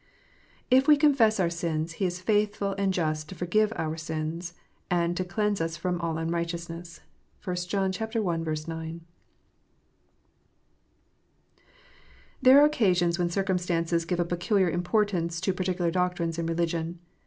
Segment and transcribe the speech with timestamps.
[0.71, 4.55] "If ive confer our sins, He is faithful and just toforyive us our sins,
[4.89, 7.01] and to cleanse us from all unrighteousness."
[7.43, 8.73] 1 Joiix i.
[8.73, 9.01] 9.
[12.41, 16.97] THERE arc occasions when circumstances give a peculiar im portance to particular doctrines in religion.